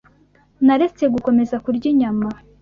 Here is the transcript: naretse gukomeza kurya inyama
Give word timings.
naretse 0.65 1.03
gukomeza 1.13 1.55
kurya 1.65 1.85
inyama 1.93 2.27